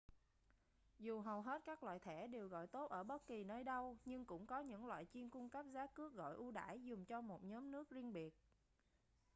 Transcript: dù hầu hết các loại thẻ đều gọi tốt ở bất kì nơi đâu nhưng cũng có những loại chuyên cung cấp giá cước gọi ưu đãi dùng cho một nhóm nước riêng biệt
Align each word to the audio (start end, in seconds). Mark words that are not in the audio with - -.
dù 0.99 1.21
hầu 1.21 1.41
hết 1.41 1.61
các 1.65 1.83
loại 1.83 1.99
thẻ 1.99 2.27
đều 2.27 2.47
gọi 2.47 2.67
tốt 2.67 2.87
ở 2.89 3.03
bất 3.03 3.27
kì 3.27 3.43
nơi 3.43 3.63
đâu 3.63 3.97
nhưng 4.05 4.25
cũng 4.25 4.45
có 4.45 4.59
những 4.59 4.85
loại 4.85 5.05
chuyên 5.13 5.29
cung 5.29 5.49
cấp 5.49 5.65
giá 5.73 5.87
cước 5.87 6.13
gọi 6.13 6.35
ưu 6.35 6.51
đãi 6.51 6.83
dùng 6.83 7.05
cho 7.05 7.21
một 7.21 7.43
nhóm 7.43 7.71
nước 7.71 7.89
riêng 7.89 8.13
biệt 8.13 8.33